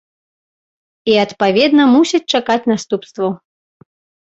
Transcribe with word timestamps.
І, 1.11 1.17
адпаведна, 1.25 1.83
мусяць 1.93 2.23
чакаць 2.37 2.59
наступстваў. 2.73 3.31